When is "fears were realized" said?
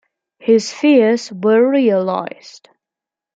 0.73-2.69